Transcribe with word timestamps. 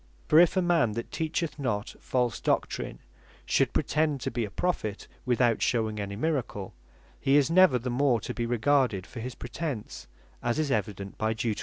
For 0.27 0.39
if 0.39 0.57
a 0.57 0.63
man 0.63 0.93
that 0.93 1.11
teacheth 1.11 1.59
not 1.59 1.93
false 1.99 2.39
Doctrine, 2.39 3.01
should 3.45 3.71
pretend 3.71 4.19
to 4.21 4.31
bee 4.31 4.45
a 4.45 4.49
Prophet 4.49 5.07
without 5.27 5.61
shewing 5.61 5.99
any 5.99 6.15
Miracle, 6.15 6.73
he 7.19 7.37
is 7.37 7.51
never 7.51 7.77
the 7.77 7.91
more 7.91 8.19
to 8.21 8.33
bee 8.33 8.47
regarded 8.47 9.05
for 9.05 9.19
his 9.19 9.35
pretence, 9.35 10.07
as 10.41 10.57
is 10.57 10.71
evident 10.71 11.19
by 11.19 11.33
Deut. 11.33 11.57